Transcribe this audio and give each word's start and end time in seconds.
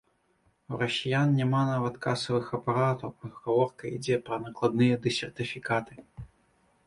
У 0.75 0.77
расіян 0.83 1.33
няма 1.39 1.59
нават 1.73 1.95
касавых 2.05 2.47
апаратаў, 2.59 3.11
а 3.27 3.31
гаворка 3.43 3.83
ідзе 3.97 4.17
пра 4.29 4.35
накладныя 4.45 4.95
ды 5.03 5.09
сертыфікаты! 5.19 5.93